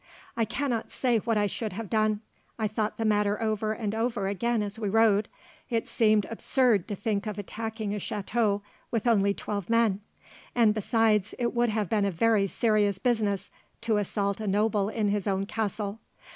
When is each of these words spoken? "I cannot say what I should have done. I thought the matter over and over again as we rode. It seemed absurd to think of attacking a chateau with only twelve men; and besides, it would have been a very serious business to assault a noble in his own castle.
"I 0.35 0.45
cannot 0.45 0.89
say 0.89 1.19
what 1.19 1.37
I 1.37 1.45
should 1.45 1.73
have 1.73 1.87
done. 1.87 2.21
I 2.57 2.67
thought 2.67 2.97
the 2.97 3.05
matter 3.05 3.39
over 3.39 3.71
and 3.71 3.93
over 3.93 4.27
again 4.27 4.63
as 4.63 4.79
we 4.79 4.89
rode. 4.89 5.27
It 5.69 5.87
seemed 5.87 6.25
absurd 6.25 6.87
to 6.87 6.95
think 6.95 7.27
of 7.27 7.37
attacking 7.37 7.93
a 7.93 7.99
chateau 7.99 8.63
with 8.89 9.05
only 9.05 9.35
twelve 9.35 9.69
men; 9.69 10.01
and 10.55 10.73
besides, 10.73 11.35
it 11.37 11.53
would 11.53 11.69
have 11.69 11.87
been 11.87 12.05
a 12.05 12.09
very 12.09 12.47
serious 12.47 12.97
business 12.97 13.51
to 13.81 13.97
assault 13.97 14.39
a 14.39 14.47
noble 14.47 14.89
in 14.89 15.09
his 15.09 15.27
own 15.27 15.45
castle. 15.45 15.99